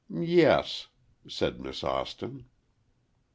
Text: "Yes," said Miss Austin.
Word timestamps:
"Yes," 0.19 0.87
said 1.27 1.59
Miss 1.59 1.83
Austin. 1.83 2.45